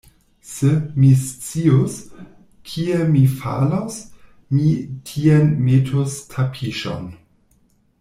Se 0.53 0.69
mi 1.01 1.11
scius, 1.23 1.97
kie 2.71 2.97
mi 3.13 3.23
falos, 3.43 4.01
mi 4.57 4.67
tien 5.11 5.57
metus 5.69 6.21
tapiŝon. 6.35 7.11